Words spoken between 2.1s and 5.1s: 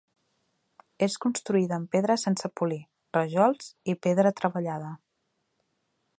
sense polir, rajols i pedra treballada.